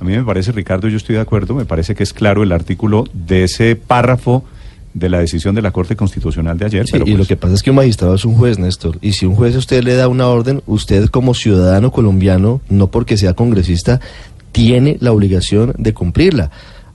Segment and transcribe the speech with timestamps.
[0.00, 2.52] A mí me parece, Ricardo, yo estoy de acuerdo, me parece que es claro el
[2.52, 4.44] artículo de ese párrafo
[4.94, 6.86] de la decisión de la Corte Constitucional de ayer.
[6.86, 8.98] Sí, pero y lo pues, que pasa es que un magistrado es un juez, Néstor.
[9.00, 12.90] Y si un juez a usted le da una orden, usted como ciudadano colombiano, no
[12.90, 14.00] porque sea congresista,
[14.52, 16.50] tiene la obligación de cumplirla.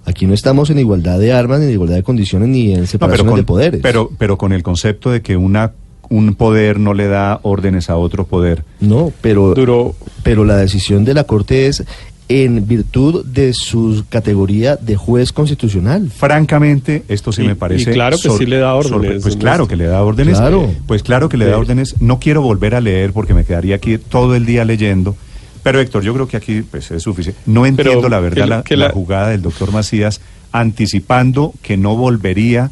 [0.05, 3.35] Aquí no estamos en igualdad de armas, ni en igualdad de condiciones, ni en separación
[3.35, 3.79] de poderes.
[3.81, 5.71] Pero, pero con el concepto de que una
[6.09, 8.65] un poder no le da órdenes a otro poder.
[8.81, 11.85] No, pero, Duró- pero la decisión de la Corte es
[12.29, 16.09] en virtud de su categoría de juez constitucional.
[16.09, 17.91] Francamente, esto sí Y- me parece.
[17.91, 20.37] y claro que sí le da órdenes, Pues claro que le da órdenes.
[20.37, 20.71] Claro.
[20.87, 21.59] Pues claro que le da Sí.
[21.59, 21.95] órdenes.
[22.01, 25.15] No quiero volver a leer porque me quedaría aquí todo el día leyendo.
[25.63, 27.39] Pero Héctor, yo creo que aquí pues, es suficiente.
[27.45, 30.19] No entiendo Pero la verdad que la- la, que la la- jugada del doctor Macías
[30.51, 32.71] anticipando que no volvería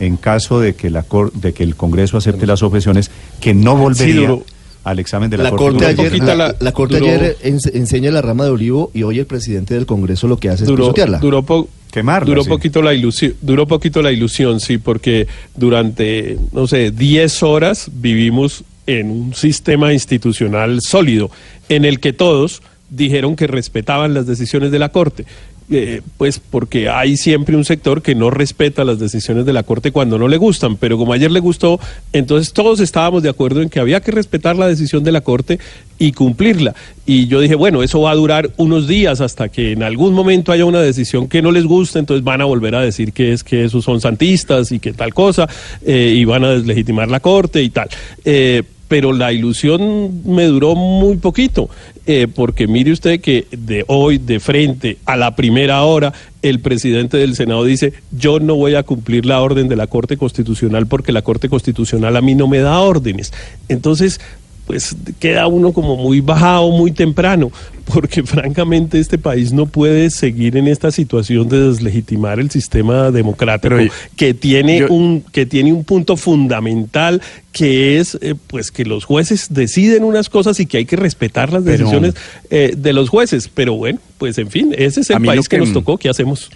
[0.00, 3.76] en caso de que la cor- de que el Congreso acepte las objeciones, que no
[3.76, 4.44] volvería duró-
[4.90, 5.64] al examen de la, La Corte.
[5.64, 9.02] Corte ayer, la, la- la Corte duró- ayer ens- enseña la rama de olivo y
[9.02, 11.18] hoy el presidente del Congreso lo que hace es pisotearla.
[11.18, 12.48] duró, po- Quemarla, duró sí.
[12.50, 18.64] poquito la ilusión, duró poquito la ilusión, sí, porque durante, no sé, 10 horas vivimos
[18.86, 21.30] en un sistema institucional sólido,
[21.68, 25.26] en el que todos dijeron que respetaban las decisiones de la Corte.
[25.70, 29.92] Eh, pues porque hay siempre un sector que no respeta las decisiones de la Corte
[29.92, 31.78] cuando no le gustan, pero como ayer le gustó,
[32.14, 35.58] entonces todos estábamos de acuerdo en que había que respetar la decisión de la Corte
[35.98, 36.74] y cumplirla.
[37.04, 40.52] Y yo dije, bueno, eso va a durar unos días hasta que en algún momento
[40.52, 43.44] haya una decisión que no les guste, entonces van a volver a decir que es
[43.44, 45.46] que esos son santistas y que tal cosa,
[45.84, 47.90] eh, y van a deslegitimar la Corte y tal.
[48.24, 51.68] Eh, pero la ilusión me duró muy poquito,
[52.06, 57.18] eh, porque mire usted que de hoy, de frente a la primera hora, el presidente
[57.18, 61.12] del Senado dice, yo no voy a cumplir la orden de la Corte Constitucional porque
[61.12, 63.32] la Corte Constitucional a mí no me da órdenes.
[63.68, 64.20] Entonces,
[64.68, 67.50] pues queda uno como muy bajado muy temprano,
[67.86, 73.74] porque francamente este país no puede seguir en esta situación de deslegitimar el sistema democrático
[73.76, 78.84] Pero, que tiene yo- un que tiene un punto fundamental que es eh, pues que
[78.84, 82.14] los jueces deciden unas cosas y que hay que respetar las Pero- decisiones
[82.50, 85.60] eh, de los jueces, pero bueno, pues en fin, ese es el país que, que
[85.64, 86.50] nos tocó, ¿qué hacemos?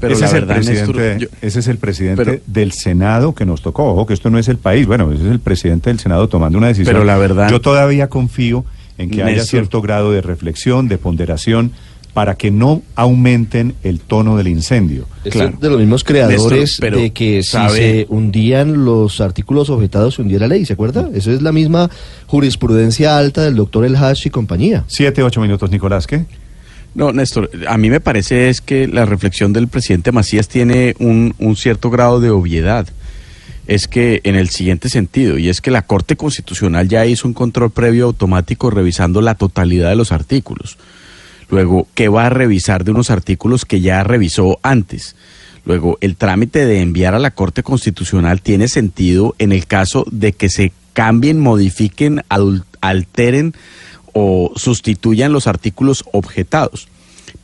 [0.00, 3.34] Pero ese, la es el presidente, Néstor, yo- ese es el presidente Pero- del Senado
[3.34, 3.84] que nos tocó.
[3.92, 4.86] Ojo, que esto no es el país.
[4.86, 6.92] Bueno, ese es el presidente del Senado tomando una decisión.
[6.92, 8.64] Pero la verdad- Yo todavía confío
[8.98, 11.72] en que haya cierto grado de reflexión, de ponderación,
[12.14, 15.06] para que no aumenten el tono del incendio.
[15.22, 15.58] Es Claro.
[15.60, 20.14] de los mismos creadores Néstor, pero de que si sabe- se hundían los artículos objetados
[20.14, 21.10] se hundía la ley, ¿se acuerda?
[21.14, 21.90] Eso es la misma
[22.26, 24.84] jurisprudencia alta del doctor El Hash y compañía.
[24.86, 26.24] Siete, ocho minutos, Nicolás, ¿qué?
[26.96, 31.34] No, Néstor, a mí me parece es que la reflexión del presidente Macías tiene un,
[31.38, 32.88] un cierto grado de obviedad.
[33.66, 37.34] Es que en el siguiente sentido, y es que la Corte Constitucional ya hizo un
[37.34, 40.78] control previo automático revisando la totalidad de los artículos.
[41.50, 45.16] Luego, ¿qué va a revisar de unos artículos que ya revisó antes?
[45.66, 50.32] Luego, el trámite de enviar a la Corte Constitucional tiene sentido en el caso de
[50.32, 52.22] que se cambien, modifiquen,
[52.80, 53.52] alteren
[54.18, 56.88] o sustituyan los artículos objetados.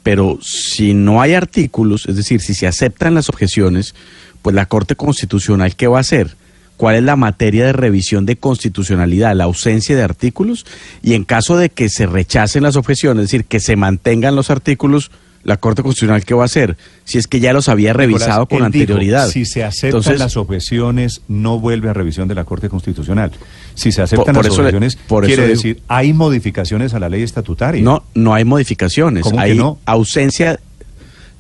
[0.03, 3.95] Pero si no hay artículos, es decir, si se aceptan las objeciones,
[4.41, 6.35] pues la Corte Constitucional, ¿qué va a hacer?
[6.79, 9.37] ¿Cuál es la materia de revisión de constitucionalidad?
[9.37, 10.65] La ausencia de artículos.
[11.03, 14.49] Y en caso de que se rechacen las objeciones, es decir, que se mantengan los
[14.49, 15.11] artículos,
[15.45, 16.77] la Corte Constitucional, ¿qué va a hacer?
[17.05, 19.29] Si es que ya los había revisado Nicolás, con dijo, anterioridad.
[19.29, 23.33] si se aceptan Entonces, las objeciones, no vuelve a revisión de la Corte Constitucional.
[23.75, 27.01] Si se aceptan Por- por las le- objeciones, por quiere digo- decir, hay modificaciones a
[27.01, 27.83] la ley estatutaria.
[27.83, 29.23] No, no hay modificaciones.
[29.25, 29.79] ¿Cómo que hay no?
[29.85, 30.61] ausencia.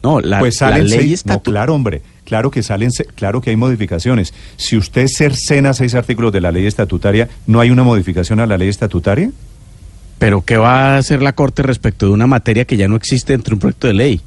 [0.03, 3.51] No, la, pues la ley seis, no, estatu- claro, hombre, claro que salen, claro que
[3.51, 4.35] hay modificaciones.
[4.57, 8.59] Si usted cercena seis artículos de la ley estatutaria, ¿no hay una modificación a la
[8.59, 9.31] ley estatutaria?
[10.23, 13.33] Pero ¿qué va a hacer la Corte respecto de una materia que ya no existe
[13.33, 14.21] dentro de un proyecto de ley?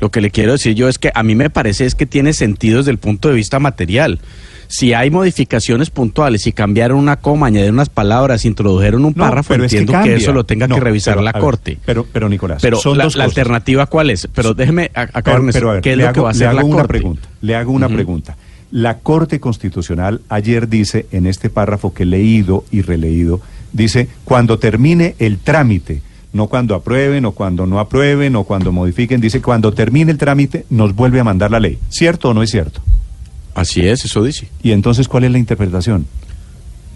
[0.00, 2.32] Lo que le quiero decir yo es que a mí me parece es que tiene
[2.32, 4.18] sentido desde el punto de vista material.
[4.66, 9.54] Si hay modificaciones puntuales, si cambiaron una coma, añadieron unas palabras, introdujeron un No, párrafo,
[9.54, 11.78] es entiendo que, eso lo tenga No, que revisar pero, la ver, Corte.
[11.86, 13.38] pero, pero Nicolás, Pero son la, dos la cosas.
[13.38, 14.26] alternativa cuál es?
[14.34, 16.48] Pero déjeme a- acabar Pero, ver, ¿Qué es lo hago, que va a le hacer
[16.48, 16.88] hago la una Corte?
[16.88, 17.28] pregunta.
[17.42, 18.36] Le hago una pregunta.
[18.72, 23.40] La Corte Constitucional ayer dice, en este párrafo que he leído y releído,
[23.72, 26.02] dice, cuando termine el trámite,
[26.32, 30.66] no cuando aprueben o cuando no aprueben o cuando modifiquen, dice, cuando termine el trámite
[30.70, 31.78] nos vuelve a mandar la ley.
[31.88, 32.80] ¿Cierto o no es cierto?
[33.54, 34.48] Así es, eso dice.
[34.62, 36.06] Y entonces, ¿cuál es la interpretación?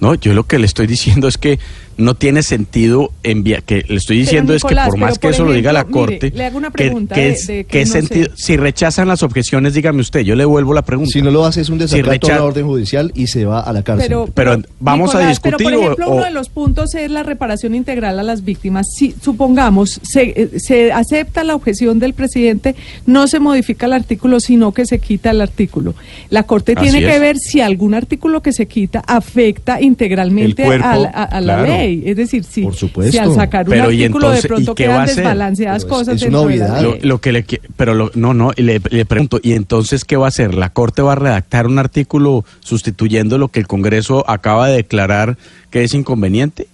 [0.01, 1.59] No, yo lo que le estoy diciendo es que
[1.97, 5.53] no tiene sentido enviar, que le estoy diciendo es que por más que eso lo
[5.53, 7.93] diga la Corte, le hago una que- pregunta que de- es- de que ¿qué no
[7.93, 8.01] sé.
[8.03, 8.29] sentido?
[8.37, 11.11] Si rechazan las objeciones, dígame usted, yo le devuelvo la pregunta.
[11.13, 13.45] Si no lo hace es un Si desacato a recha- la orden judicial y se
[13.45, 14.09] va a la cárcel.
[14.09, 17.23] Pero, Pero vamos a discutir Pero, por ejemplo, o- uno de los puntos es la
[17.23, 18.87] reparación integral a las víctimas.
[18.95, 22.75] Si, supongamos, se, eh, se acepta la objeción del presidente,
[23.07, 25.95] no se modifica el artículo, sino que se quita el artículo.
[26.31, 30.87] La Corte Así tiene que ver si algún artículo que se quita afecta integralmente cuerpo,
[30.87, 31.73] a, la- a- a la claro.
[31.73, 31.80] ley.
[31.85, 33.13] Es decir, si, Por supuesto.
[33.13, 35.17] si al sacar un Pero, ¿y artículo entonces, de pronto ¿y qué va a quedan
[35.17, 36.83] desbalanceadas Pero es- cosas es una dentro de la obviedad.
[36.83, 37.01] ley.
[37.03, 37.45] Lo, lo que le
[37.77, 40.71] pero lo- no no y le, le pregunto y entonces qué va a hacer la
[40.71, 45.37] corte va a redactar un artículo sustituyendo lo que el Congreso acaba de declarar
[45.71, 46.69] que es inconveniente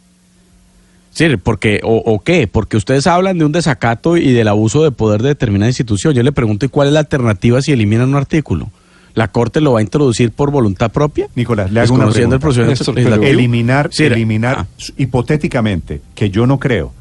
[1.10, 4.90] sí porque o, o qué porque ustedes hablan de un desacato y del abuso de
[4.90, 6.12] poder de determinada institución.
[6.14, 8.70] Yo le pregunto y cuál es la alternativa si eliminan un artículo
[9.16, 12.38] la corte lo va a introducir por voluntad propia Nicolás, le hago una el pregunta.
[12.38, 14.66] procedimiento Néstor, eliminar, Sí, eliminar ah.
[14.96, 16.92] hipotéticamente, que yo no creo,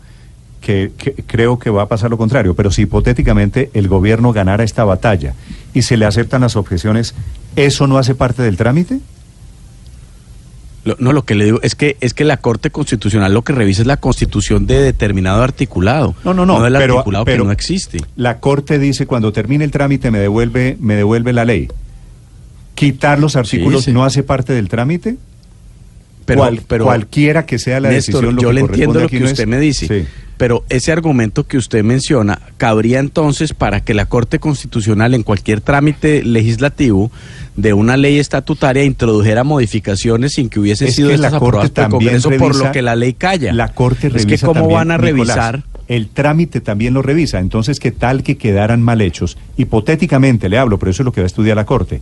[0.62, 4.63] que, que creo que va a pasar lo contrario, pero si hipotéticamente el gobierno ganara
[4.63, 5.35] esta batalla
[5.75, 7.13] y se le aceptan las objeciones,
[7.56, 9.00] ¿eso no hace parte del trámite?
[10.85, 13.53] Lo- no, lo que le digo es que es que la Corte Constitucional lo que
[13.53, 16.13] revisa es la constitución de determinado articulado.
[16.23, 17.97] No, no, no, del pero- articulado pero- que no existe.
[18.15, 21.67] La Corte dice cuando termine el trámite me devuelve, me devuelve la ley.
[22.75, 23.92] ¿Quitar los artículos sí.
[23.92, 25.18] no hace parte del trámite?
[26.25, 29.07] Pero, Cual- pero cualquiera que sea la Néstor, decisión, lo yo que le entiendo lo
[29.10, 30.07] que no es- usted me dice, Sí.
[30.38, 35.62] pero ese argumento que usted menciona cabría entonces para que la Corte Constitucional en cualquier
[35.62, 37.12] trámite legislativo
[37.56, 41.68] de una ley estatutaria introdujera modificaciones sin que hubiesen Es sido que la estas Corte
[41.68, 43.54] aprobadas por el por lo que la ley calla.
[43.54, 47.04] La Corte es revisa que cómo también, van a Nicolás, revisar el trámite también lo
[47.04, 47.38] revisa.
[47.38, 49.38] Entonces, ¿qué tal que quedaran mal hechos?
[49.57, 52.01] Hipotéticamente le hablo, pero eso es lo que va a estudiar la Corte.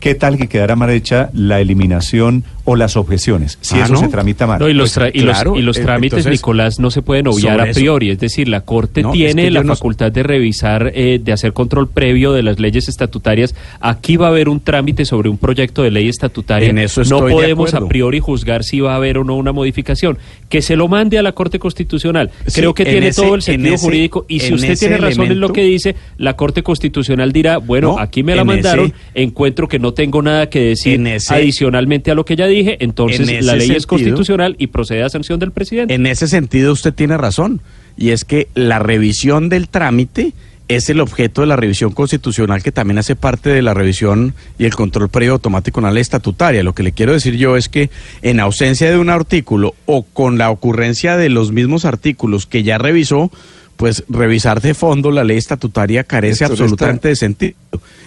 [0.00, 3.56] ¿Qué tal que quedara mal hecha la eliminación o las objeciones?
[3.60, 4.00] Si Ah, eso ¿no?
[4.00, 4.58] se tramita mal.
[4.60, 7.02] No, y los, Pues, y los- claro, y los eh, trámites, entonces, Nicolás, no se
[7.02, 8.10] pueden obviar a eso- priori.
[8.10, 11.52] Es decir, la Corte No, es tiene que la facultad de revisar, eh, de hacer
[11.52, 13.54] control previo de las leyes estatutarias.
[13.80, 16.68] Aquí va a haber un trámite sobre un proyecto de ley estatutaria.
[16.68, 20.18] En eso no podemos a priori juzgar si va a haber o no una modificación.
[20.48, 22.30] Que se lo mande a la Corte Constitucional.
[22.46, 24.24] Sí, Creo que en tiene ese- todo el en sentido ese- jurídico.
[24.28, 27.98] Y si usted tiene razón en lo que dice, la Corte Constitucional dirá, bueno, No,
[27.98, 31.34] aquí me la en mandaron, ese- encuentro que no tengo nada que decir En ese-
[31.34, 34.68] adicionalmente a lo que ya dije, entonces En la ese ley es sentido- constitucional y
[34.68, 35.94] procede a sanción del presidente.
[35.94, 37.60] En ese sentido usted tiene razón,
[37.96, 40.32] y es que la revisión del trámite
[40.68, 44.66] es el objeto de la revisión constitucional que también hace parte de la revisión y
[44.66, 46.62] el control previo automático en la ley estatutaria.
[46.62, 47.88] Lo que le quiero decir yo es que
[48.20, 52.76] en ausencia de un artículo o con la ocurrencia de los mismos artículos que ya
[52.76, 53.32] revisó,
[53.78, 57.54] pues revisar de fondo la ley estatutaria carece absolutamente de sentido.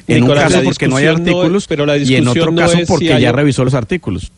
[0.07, 2.51] En un caso porque no hay discusión no es- artículos pero la y en otro
[2.51, 4.31] no caso si porque hay- ya revisó los artículos.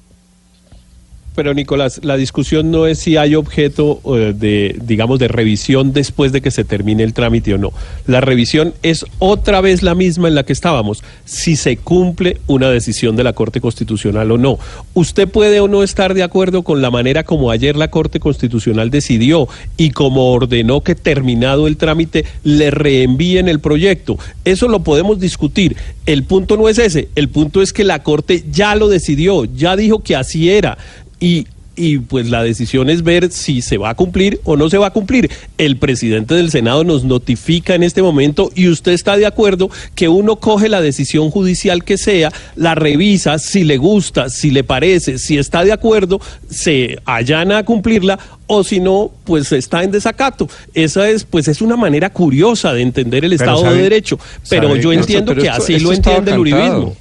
[1.35, 6.31] Pero Nicolás, la discusión no es si hay objeto eh, de, digamos, de revisión después
[6.31, 7.73] de que se termine el trámite o no.
[8.05, 12.69] La revisión es otra vez la misma en la que estábamos, si se cumple una
[12.69, 14.59] decisión de la Corte Constitucional o no.
[14.93, 18.91] Usted puede o no estar de acuerdo con la manera como ayer la Corte Constitucional
[18.91, 24.19] decidió y como ordenó que terminado el trámite le reenvíen el proyecto.
[24.45, 25.77] Eso lo podemos discutir.
[26.05, 29.75] El punto no es ese, el punto es que la Corte ya lo decidió, ya
[29.75, 30.77] dijo que así era.
[31.23, 34.77] Y, y pues la decisión es ver si se va a cumplir o no se
[34.77, 35.31] va a cumplir.
[35.57, 40.07] El presidente del Senado nos notifica en este momento y usted está de acuerdo que
[40.07, 45.17] uno coge la decisión judicial que sea, la revisa, si le gusta, si le parece,
[45.17, 50.47] si está de acuerdo, se allana a cumplirla o si no, pues está en desacato.
[50.75, 54.19] Esa es, pues es una manera curiosa de entender el Pero Estado sabe- de Derecho.
[54.49, 56.95] Pero sabe- yo entiendo pero que esto- así esto lo entiende el uribismo.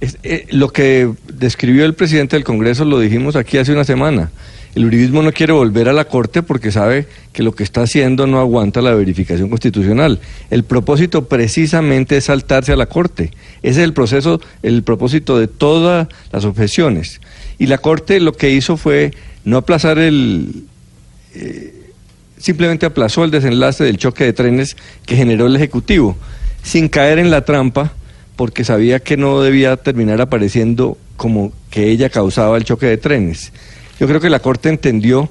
[0.00, 4.30] Eh, lo que describió el presidente del Congreso lo dijimos aquí hace una semana.
[4.74, 8.26] El uribismo no quiere volver a la Corte porque sabe que lo que está haciendo
[8.26, 10.20] no aguanta la verificación constitucional.
[10.50, 13.30] El propósito precisamente es saltarse a la Corte.
[13.62, 17.22] Ese es el proceso, el propósito de todas las objeciones.
[17.58, 19.12] Y la Corte lo que hizo fue
[19.44, 20.64] no aplazar el,
[22.38, 26.16] simplemente aplazó el desenlace del choque de trenes que generó el Ejecutivo,
[26.62, 27.92] sin caer en la trampa,
[28.36, 33.52] porque sabía que no debía terminar apareciendo como que ella causaba el choque de trenes.
[33.98, 35.30] Yo creo que la Corte entendió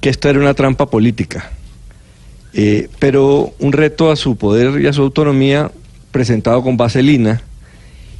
[0.00, 1.50] que esto era una trampa política,
[2.52, 5.70] eh, pero un reto a su poder y a su autonomía
[6.10, 7.42] presentado con vaselina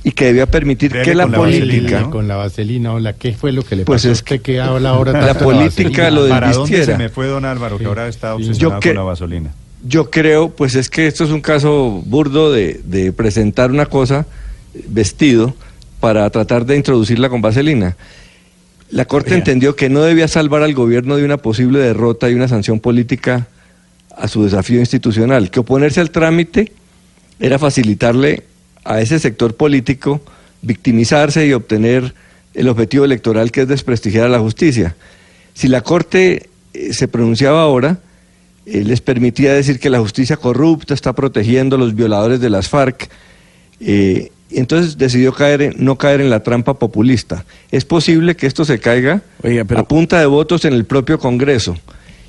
[0.02, 1.66] y que debía permitir que la con la política...
[1.72, 2.10] vaselina, ¿no?
[2.10, 5.12] Con la vaselina, hola, ¿qué fue lo que le Pues pasó es que habla ahora
[5.12, 6.10] la política vaselina?
[6.10, 6.92] lo ¿Para dónde desvistiera.
[6.98, 7.88] se me fue don Álvaro, que Sí.
[7.88, 9.50] ahora está obsesionado Yo que- con la gasolina?
[9.82, 14.26] Yo creo, pues es que esto es un caso burdo de, de presentar una cosa
[14.88, 15.54] vestido
[16.00, 17.96] para tratar de introducirla con vaselina.
[18.90, 22.48] La Corte entendió que no debía salvar al gobierno de una posible derrota y una
[22.48, 23.46] sanción política
[24.16, 26.72] a su desafío institucional, que oponerse al trámite
[27.38, 28.44] era facilitarle
[28.84, 30.20] a ese sector político
[30.62, 32.14] victimizarse y obtener
[32.54, 34.96] el objetivo electoral que es desprestigiar a la justicia.
[35.54, 37.98] Si la Corte eh, se pronunciaba ahora,
[38.70, 42.68] eh, les permitía decir que la justicia corrupta está protegiendo a los violadores de las
[42.68, 43.08] FARC,
[43.80, 47.44] eh, y entonces decidió caer en- no caer en la trampa populista.
[47.70, 51.18] Es posible que esto se caiga Oiga, pero- a punta de votos en el propio
[51.18, 51.76] Congreso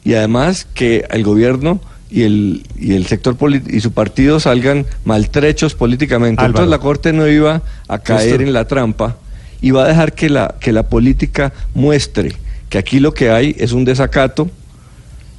[0.04, 1.82] y además que el gobierno
[2.12, 3.36] y el, y el sector
[3.70, 6.42] y su partido salgan maltrechos políticamente.
[6.42, 6.66] Álvaro.
[6.66, 9.18] Entonces la Corte no iba a caer en la trampa
[9.62, 12.34] y va a dejar que la, que la política muestre
[12.70, 14.50] que aquí lo que hay es un desacato,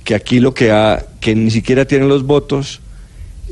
[0.05, 2.81] que aquí lo que ha, que ni siquiera tienen los votos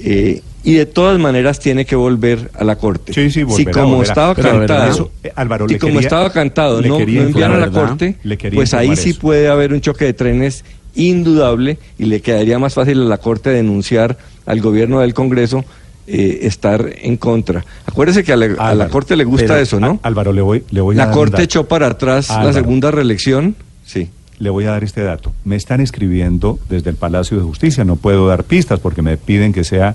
[0.03, 3.13] eh, y de todas maneras tiene que volver a la corte.
[3.13, 4.03] Sí, sí, si como volverá.
[4.03, 7.27] estaba Pero, cantado, eso, eh, Álvaro, si le como quería- estaba cantado no, quería no
[7.29, 8.17] enviaron a la corte,
[8.55, 10.65] pues ahí sí puede haber un choque de trenes
[10.95, 15.65] indudable y le quedaría más fácil a la corte denunciar al gobierno del Congreso
[16.07, 17.65] eh, estar en contra.
[17.87, 20.01] Acuérdese que a la, a la Álvaro, corte le gusta pero, eso, ¿no?
[20.03, 23.55] Álvaro, le voy, le voy a La corte echó para atrás la segunda reelección.
[23.87, 24.09] Sí.
[24.41, 25.33] Le voy a dar este dato.
[25.45, 27.85] Me están escribiendo desde el Palacio de Justicia.
[27.85, 29.95] No puedo dar pistas porque me piden que sea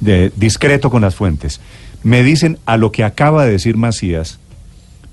[0.00, 1.60] de- discreto con las fuentes.
[2.02, 4.38] Me dicen a lo que acaba de decir Macías,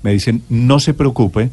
[0.02, 1.50] me dicen, no se preocupe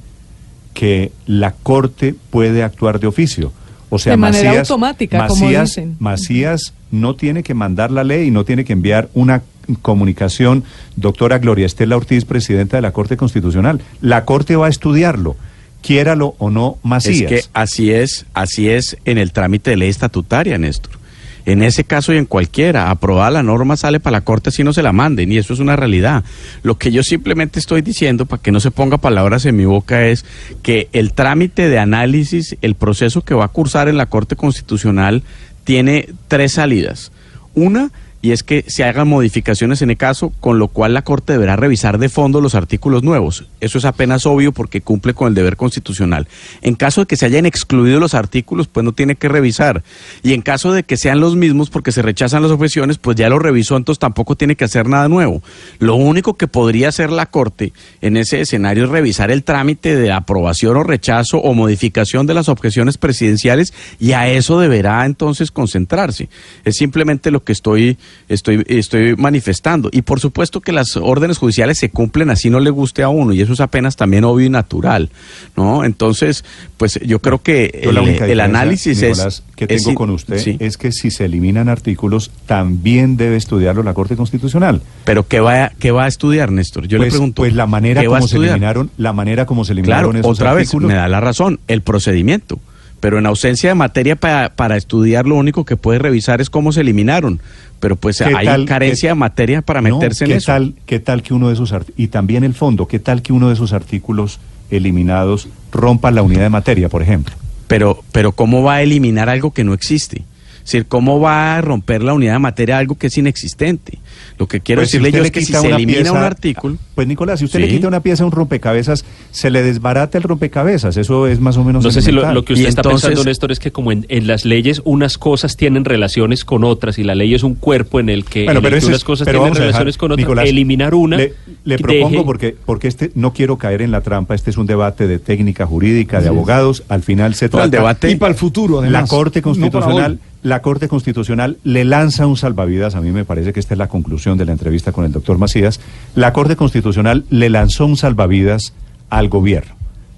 [0.73, 3.51] que la Corte puede actuar de oficio.
[3.89, 5.95] O sea, De manera Macías, automática, como dicen.
[5.99, 9.41] Macías no tiene que mandar la ley, no tiene que enviar una
[9.81, 10.63] comunicación,
[10.95, 13.81] doctora Gloria Estela Ortiz, presidenta de la Corte Constitucional.
[14.01, 15.35] La Corte va a estudiarlo,
[15.81, 17.31] quiéralo o no Macías.
[17.31, 20.99] Es que así es, así es en el trámite de ley estatutaria, Néstor.
[21.45, 24.71] En ese caso y en cualquiera, aprobada la norma sale para la Corte si no
[24.71, 26.23] se la manden, y eso es una realidad.
[26.61, 30.05] Lo que yo simplemente estoy diciendo, para que no se ponga palabras en mi boca,
[30.05, 30.25] es
[30.61, 35.23] que el trámite de análisis, el proceso que va a cursar en la Corte Constitucional,
[35.63, 37.11] tiene tres salidas.
[37.55, 37.91] Una,
[38.21, 41.55] y es que se hagan modificaciones en el caso, con lo cual la Corte deberá
[41.55, 43.45] revisar de fondo los artículos nuevos.
[43.61, 46.27] Eso es apenas obvio porque cumple con el deber constitucional.
[46.61, 49.83] En caso de que se hayan excluido los artículos, pues no tiene que revisar.
[50.23, 53.29] Y en caso de que sean los mismos porque se rechazan las objeciones, pues ya
[53.29, 55.41] lo revisó, entonces tampoco tiene que hacer nada nuevo.
[55.79, 60.11] Lo único que podría hacer la Corte en ese escenario es revisar el trámite de
[60.11, 66.29] aprobación o rechazo o modificación de las objeciones presidenciales y a eso deberá entonces concentrarse.
[66.65, 67.97] Es simplemente lo que estoy,
[68.27, 69.89] estoy, estoy manifestando.
[69.91, 73.33] Y por supuesto que las órdenes judiciales se cumplen así no le guste a uno
[73.33, 75.09] y eso es apenas también obvio y natural,
[75.55, 75.83] ¿no?
[75.83, 76.43] Entonces,
[76.77, 79.55] pues yo creo que Yo el, análisis Nicolás, es...
[79.55, 80.57] que es tengo in- con usted sí.
[80.59, 84.81] es que si se eliminan artículos, también debe estudiarlo la Corte Constitucional.
[85.05, 86.87] Pero ¿qué va, a- qué va a estudiar, Néstor?
[86.87, 87.41] Yo pues, le pregunto.
[87.41, 90.15] pues la manera ¿qué va a como se eliminaron, la manera como se Claro, eliminaron
[90.17, 90.87] esos otra vez, artículos.
[90.89, 92.59] me da la razón, el procedimiento.
[92.99, 96.71] Pero en ausencia de materia para, para estudiar, lo único que puede revisar es cómo
[96.71, 97.39] se eliminaron.
[97.79, 100.47] Pero pues ¿Qué hay tal- carencia qué- de materia para No, meterse en ¿qué eso.
[100.47, 103.47] Tal, ¿Qué tal que uno de esos y también el fondo, qué tal que uno
[103.47, 104.39] de esos artículos
[104.69, 107.35] eliminados rompa la unidad de materia, por ejemplo?
[107.67, 110.23] Pero, pero ¿cómo va a eliminar algo que no existe?
[110.57, 113.97] Es decir, ¿cómo va a romper la unidad de materia algo que es inexistente?
[114.37, 115.99] Lo que quiero Pues si decirle yo le es que si quita se una elimina
[115.99, 116.77] pieza- un artículo...
[116.95, 120.23] Pues Nicolás, si usted le quita una pieza a un rompecabezas, se le desbarata el
[120.23, 120.97] rompecabezas.
[120.97, 121.83] Eso es más o menos.
[121.83, 124.05] No sé si lo, que usted Y está entonces- pensando, Néstor, es que como en,
[124.09, 127.99] en las leyes unas cosas tienen relaciones con otras y la ley es un cuerpo
[127.99, 129.67] en el que, Bueno, en el pero que eso unas es- cosas pero tienen dejar,
[129.67, 131.17] relaciones con otras, Nicolás, eliminar una.
[131.17, 134.35] Le, propongo deje- porque porque este no quiero caer en la trampa.
[134.35, 136.83] Este es un debate de técnica jurídica, de abogados.
[136.89, 139.01] Al final se No, trata el debate- Y para el futuro, además.
[139.03, 142.95] la Corte No Constitucional, la Corte Constitucional le lanza un salvavidas.
[142.95, 145.37] A mí me parece que esta es la conclusión de la entrevista con el doctor
[145.37, 145.79] Macías.
[146.15, 148.73] La Corte Constitucional le lanzó un salvavidas
[149.09, 149.73] al gobierno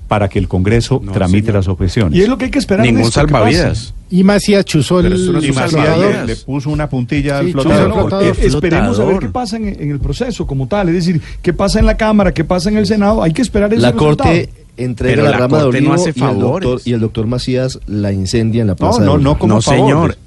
[0.08, 1.56] para que el Congreso No, tramite señor.
[1.56, 2.20] las objeciones.
[2.20, 2.86] Y es lo que hay que esperar.
[2.86, 3.94] Ningún Néstor, que salvavidas.
[4.10, 7.88] Y Macías chuzó el, no Y Macías le, le puso una puntilla al Sí, flotador.
[7.88, 8.26] No, no, flotador.
[8.26, 10.90] eh, esperemos a ver qué pasa en, en el proceso como tal.
[10.90, 13.24] Es decir, qué pasa en la Cámara, qué pasa en el Senado.
[13.24, 14.30] Hay que esperar ese La resultado.
[14.32, 17.00] Corte entrega Pero la, la rama de no olivo hace y, el doctor, y el
[17.00, 19.80] doctor Macías la incendia en la No, plaza de no, no como no, favor.
[19.80, 20.18] señor.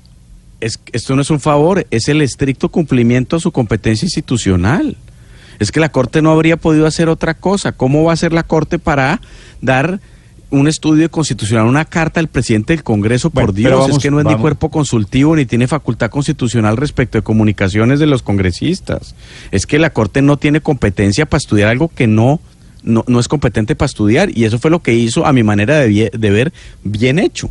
[0.65, 4.97] Es, esto no es un favor, es el estricto cumplimiento a su competencia institucional.
[5.59, 7.73] Es que la Corte no habría podido hacer otra cosa.
[7.73, 9.21] ¿Cómo va a hacer la Corte para
[9.61, 10.01] dar
[10.51, 13.31] un estudio constitucional, una carta al presidente del Congreso?
[13.31, 16.77] Bueno, Por Dios, vamos- es que no es ni cuerpo consultivo ni tiene facultad constitucional
[16.77, 19.15] respecto de comunicaciones de los congresistas.
[19.51, 22.41] Es que la Corte no tiene competencia para estudiar algo que no,
[22.83, 24.31] no, no es competente para estudiar.
[24.37, 26.53] Y eso fue lo que hizo, a mi manera de ver,
[26.83, 27.51] bien hecho.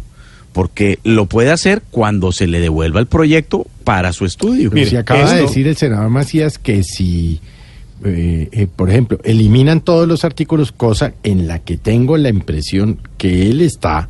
[0.53, 4.69] Porque lo puede hacer cuando se le devuelva el proyecto para su estudio.
[4.69, 7.41] Pero Mire, si acaba de decir el senador Macías que si
[8.05, 12.99] eh, eh, por ejemplo, eliminan todos los artículos, cosa en la que tengo la impresión
[13.17, 14.09] que él está,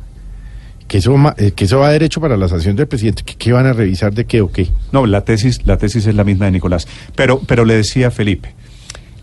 [0.88, 3.52] que eso, ma- eh, que eso va derecho para la sanción del presidente, que qué
[3.52, 4.68] van a revisar de qué o qué.
[4.92, 6.86] No, la tesis, la tesis es la misma de Nicolás.
[7.14, 8.52] Pero, pero le decía a Felipe,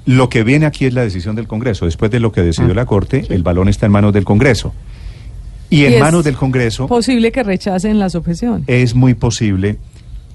[0.05, 1.85] lo que viene aquí es la decisión del Congreso.
[1.85, 4.73] Después de lo que decidió Ah, la Corte, el balón está en manos del Congreso.
[5.71, 8.65] Y en Y manos del Congreso Posible que rechacen las objeciones.
[8.67, 9.77] es muy posible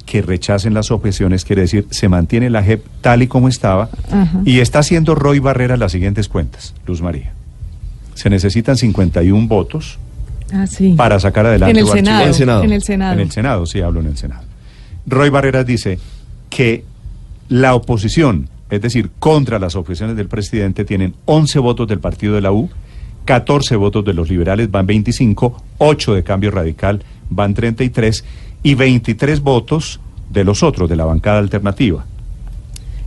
[0.07, 4.41] que rechacen las objeciones, quiere decir, se mantiene la JEP tal y como estaba, Ajá.
[4.45, 7.33] y está haciendo Roy Barrera las siguientes cuentas, Luz María.
[8.15, 9.99] Se necesitan 51 votos
[10.53, 10.95] Ah, sí.
[10.97, 12.25] para sacar adelante en el Senado.
[12.27, 12.63] En Senado.
[12.65, 13.13] En el Senado.
[13.15, 14.43] En el Senado, sí, hablo en el Senado.
[15.07, 15.99] Roy Barreras dice
[16.51, 16.85] que
[17.49, 22.41] la oposición, es decir, contra las objeciones del presidente, tienen 11 votos del partido de
[22.43, 22.71] la U,
[23.27, 28.25] 14 votos de los liberales, van 25, 8 de Cambio Radical, van 33,
[28.63, 32.07] y 23 votos de los otros, de la bancada alternativa.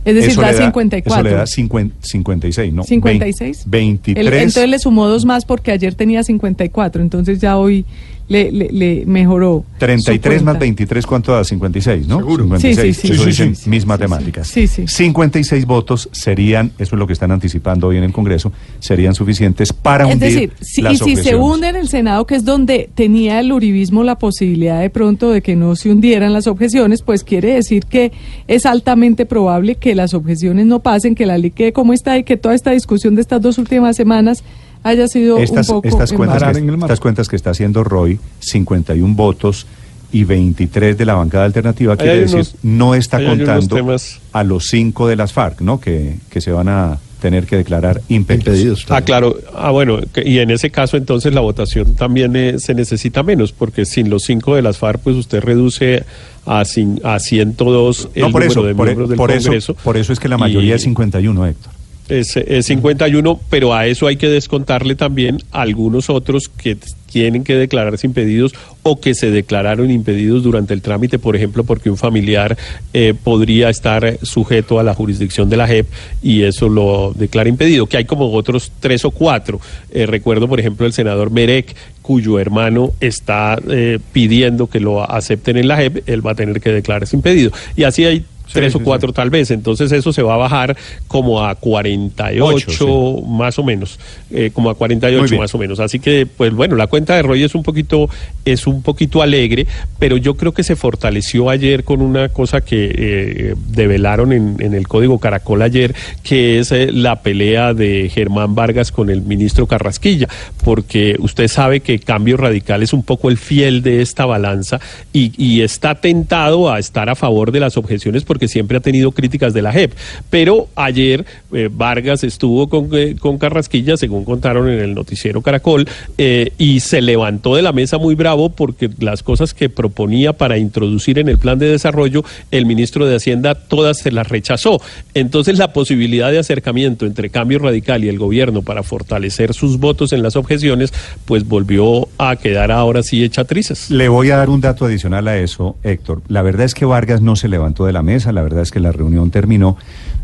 [0.04, 1.20] Es decir, Eso da le da- 54.
[1.20, 2.84] Eso le da 50 56, ¿no?
[2.84, 3.64] 56.
[3.66, 4.42] Vein- El- 23.
[4.42, 7.84] entonces le sumó dos más porque ayer tenía 54, entonces ya hoy
[8.30, 9.64] le, le, le mejoró.
[9.74, 10.60] su 33 más cuenta.
[10.60, 11.44] 23, ¿cuánto da?
[11.44, 12.16] 56, ¿no?
[12.18, 12.44] Seguro.
[12.44, 13.12] 56, Sí, sí, sí.
[13.12, 13.68] eso Sí, sí, dicen sí.
[13.70, 14.46] mis Sí, matemáticas.
[14.48, 14.66] sí.
[14.66, 14.88] Sí, sí.
[14.88, 19.72] 56 votos serían, eso es lo que están anticipando hoy en el Congreso, serían suficientes
[19.72, 22.44] para Es hundir decir, si, las y si se hunde en el Senado, que es
[22.44, 27.02] donde tenía el uribismo la posibilidad de pronto de que no se hundieran las objeciones,
[27.02, 28.12] pues quiere decir que
[28.46, 32.22] es altamente probable que las objeciones no pasen, que la ley quede como está y
[32.24, 34.44] que toda esta discusión de estas dos últimas semanas
[34.82, 35.88] haya sido estas, un poco...
[35.88, 36.88] estas, en cuentas que, en el mar.
[36.88, 39.66] estas cuentas que está haciendo Roy, 51 votos
[40.12, 44.66] y 23 de la bancada alternativa, quiere decir, unos- no está contando temas- a los
[44.68, 45.80] cinco de las FARC, ¿no?
[45.80, 48.46] Que, que se van a tener que declarar impedidos.
[48.56, 48.86] Impedidos.
[48.88, 49.36] Ah, claro.
[49.54, 53.52] Ah, bueno, que- y en ese caso entonces la votación también eh, se necesita menos,
[53.52, 56.02] porque sin los cinco de las FARC, pues usted reduce
[56.46, 59.74] a, cin- a 102 el No, por número eso, de por, miembros por eso, Congreso.
[59.74, 61.72] por eso es que la mayoría Y- es 51, Héctor.
[62.10, 66.76] Es, es 51, pero a eso hay que descontarle también algunos otros que
[67.10, 71.90] tienen que declararse impedidos o que se declararon impedidos durante el trámite, por ejemplo, porque
[71.90, 72.56] un familiar
[72.94, 75.86] eh, podría estar sujeto a la jurisdicción de la JEP
[76.22, 79.60] y eso lo declara impedido, que hay como otros tres o cuatro.
[79.90, 85.58] Eh, recuerdo, por ejemplo, el senador Merek, cuyo hermano está eh, pidiendo que lo acepten
[85.58, 87.50] en la JEP, él va a tener que declararse impedido.
[87.76, 89.50] Y así hay tres sí, o cuatro tal vez.
[89.50, 90.76] Entonces eso se va a bajar
[91.08, 93.98] como a 48 Ocho, más o menos,
[94.30, 95.40] eh, como a Muy 48 bien.
[95.40, 95.80] más o menos.
[95.80, 98.08] Así que pues bueno, la cuenta de Roy es un poquito
[98.44, 99.66] es un poquito alegre,
[99.98, 104.74] pero yo creo que se fortaleció ayer con una cosa que eh, develaron en, en
[104.74, 109.66] el código Caracol ayer, que es eh, la pelea de Germán Vargas con el ministro
[109.66, 110.28] Carrasquilla,
[110.64, 114.80] porque usted sabe que Cambio Radical es un poco el fiel de esta balanza
[115.12, 119.12] y, y está tentado a estar a favor de las objeciones porque siempre ha tenido
[119.12, 119.92] críticas de la JEP.
[120.28, 125.88] Pero ayer eh, Vargas estuvo con, eh, con Carrasquilla, según contaron en el noticiero Caracol,
[126.18, 130.58] eh, y se levantó de la mesa muy bravo porque las cosas que proponía para
[130.58, 134.80] introducir en el plan de desarrollo, el ministro de Hacienda todas se las rechazó.
[135.14, 140.12] Entonces la posibilidad de acercamiento entre Cambio Radical y el gobierno para fortalecer sus votos
[140.12, 140.92] en las objeciones,
[141.24, 143.90] pues volvió a quedar ahora sí hecha trizas.
[143.90, 146.22] Le voy a dar un dato adicional a eso, Héctor.
[146.28, 148.80] La verdad es que Vargas no se levantó de la mesa, la verdad es que
[148.80, 149.76] la reunión terminó.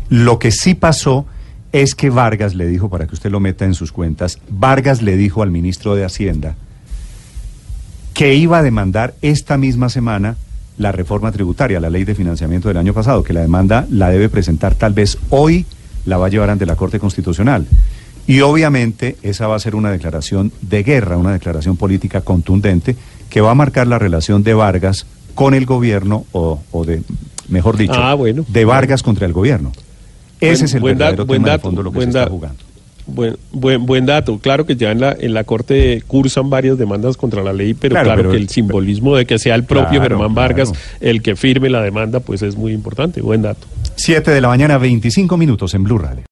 [0.09, 1.25] Lo que sí pasó
[1.71, 5.17] es que Vargas le dijo, para que usted lo meta en sus cuentas, Vargas le
[5.17, 6.55] dijo al ministro de Hacienda
[8.13, 10.37] que iba a demandar esta misma semana
[10.77, 14.29] la reforma tributaria, la ley de financiamiento del año pasado, que la demanda la debe
[14.29, 15.65] presentar tal vez hoy,
[16.05, 17.67] la va a llevar ante la Corte Constitucional.
[18.27, 22.95] Y obviamente esa va a ser una declaración de guerra, una declaración política contundente
[23.29, 27.03] que va a marcar la relación de Vargas con el gobierno o, o de,
[27.49, 28.45] mejor dicho, Ah, bueno.
[28.47, 29.71] de Vargas contra el gobierno.
[30.39, 32.11] Ese Buen- es el buen da- verdadero buen tema de dato, fondo lo que buen
[32.11, 32.57] se está jugando.
[33.09, 34.37] Buen, buen, buen dato.
[34.39, 37.93] Claro que ya en la, en la Corte cursan varias demandas contra la ley, pero
[37.93, 40.49] Claro, claro, pero- que el simbolismo de que sea el propio Claro, Germán claro.
[40.49, 43.21] Vargas el que firme la demanda, pues es muy importante.
[43.21, 43.65] Buen dato.
[43.95, 46.23] Siete de la mañana, 25 minutos en Blue Radio.